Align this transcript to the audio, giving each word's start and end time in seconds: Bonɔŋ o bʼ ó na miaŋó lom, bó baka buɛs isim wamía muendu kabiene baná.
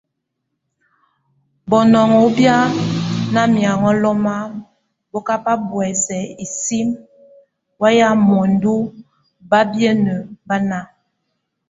Bonɔŋ 1.69 2.09
o 2.21 2.23
bʼ 2.35 2.45
ó 2.57 2.61
na 3.33 3.41
miaŋó 3.53 3.89
lom, 4.03 4.19
bó 5.11 5.17
baka 5.27 5.53
buɛs 5.69 6.05
isim 6.45 6.87
wamía 7.81 8.09
muendu 8.27 8.73
kabiene 9.49 10.13
baná. 10.47 10.79